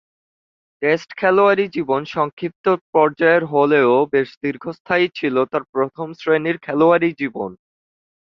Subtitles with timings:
[0.81, 2.65] Test খেলোয়াড়ী জীবন সংক্ষিপ্ত
[2.93, 7.51] পর্যায়ের হলেও বেশ দীর্ঘস্থায়ী ছিল তার প্রথম-শ্রেণীর খেলোয়াড়ী জীবন।